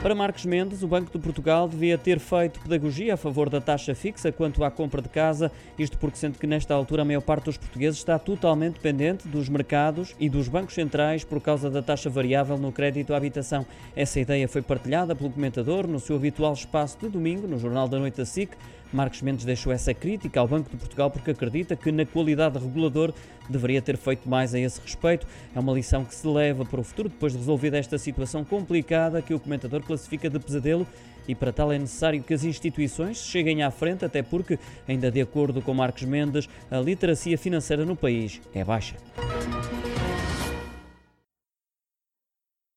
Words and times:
Para 0.00 0.14
Marcos 0.14 0.46
Mendes, 0.46 0.84
o 0.84 0.86
Banco 0.86 1.10
de 1.10 1.18
Portugal 1.18 1.68
devia 1.68 1.98
ter 1.98 2.20
feito 2.20 2.60
pedagogia 2.60 3.14
a 3.14 3.16
favor 3.16 3.50
da 3.50 3.60
taxa 3.60 3.96
fixa 3.96 4.30
quanto 4.30 4.62
à 4.62 4.70
compra 4.70 5.02
de 5.02 5.08
casa, 5.08 5.50
isto 5.76 5.98
porque 5.98 6.16
sendo 6.16 6.38
que 6.38 6.46
nesta 6.46 6.72
altura 6.72 7.02
a 7.02 7.04
maior 7.04 7.20
parte 7.20 7.46
dos 7.46 7.56
portugueses 7.56 7.98
está 7.98 8.16
totalmente 8.16 8.74
dependente 8.74 9.26
dos 9.26 9.48
mercados 9.48 10.14
e 10.20 10.28
dos 10.28 10.46
bancos 10.46 10.74
centrais 10.74 11.24
por 11.24 11.40
causa 11.40 11.68
da 11.68 11.82
taxa 11.82 12.08
variável 12.08 12.56
no 12.56 12.70
crédito 12.70 13.12
à 13.12 13.16
habitação. 13.16 13.66
Essa 13.96 14.20
ideia 14.20 14.46
foi 14.46 14.62
partilhada 14.62 15.16
pelo 15.16 15.30
comentador 15.30 15.88
no 15.88 15.98
seu 15.98 16.14
habitual 16.14 16.52
espaço 16.52 16.96
de 17.00 17.08
domingo, 17.08 17.48
no 17.48 17.58
Jornal 17.58 17.88
da 17.88 17.98
Noite 17.98 18.18
da 18.18 18.24
SIC. 18.24 18.52
Marcos 18.92 19.22
Mendes 19.22 19.44
deixou 19.44 19.72
essa 19.72 19.92
crítica 19.92 20.40
ao 20.40 20.48
Banco 20.48 20.70
de 20.70 20.76
Portugal 20.76 21.10
porque 21.10 21.30
acredita 21.30 21.76
que 21.76 21.92
na 21.92 22.06
qualidade 22.06 22.58
de 22.58 22.64
regulador 22.64 23.12
deveria 23.48 23.82
ter 23.82 23.96
feito 23.96 24.28
mais 24.28 24.54
a 24.54 24.58
esse 24.58 24.80
respeito. 24.80 25.26
É 25.54 25.60
uma 25.60 25.72
lição 25.72 26.04
que 26.04 26.14
se 26.14 26.26
leva 26.26 26.64
para 26.64 26.80
o 26.80 26.84
futuro 26.84 27.08
depois 27.08 27.32
de 27.32 27.38
resolvida 27.38 27.78
esta 27.78 27.98
situação 27.98 28.44
complicada 28.44 29.22
que 29.22 29.34
o 29.34 29.40
comentador 29.40 29.82
classifica 29.82 30.28
de 30.30 30.38
pesadelo 30.38 30.86
e 31.26 31.34
para 31.34 31.52
tal 31.52 31.70
é 31.70 31.78
necessário 31.78 32.22
que 32.22 32.32
as 32.32 32.42
instituições 32.42 33.18
cheguem 33.18 33.62
à 33.62 33.70
frente, 33.70 34.02
até 34.02 34.22
porque, 34.22 34.58
ainda 34.88 35.10
de 35.10 35.20
acordo 35.20 35.60
com 35.60 35.74
Marcos 35.74 36.04
Mendes, 36.04 36.48
a 36.70 36.78
literacia 36.80 37.36
financeira 37.36 37.84
no 37.84 37.94
país 37.94 38.40
é 38.54 38.64
baixa. 38.64 38.96